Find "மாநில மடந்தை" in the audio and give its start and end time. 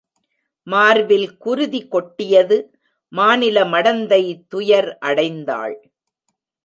3.13-4.23